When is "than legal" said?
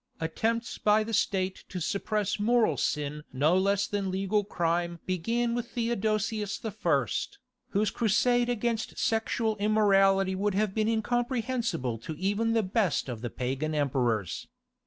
3.85-4.43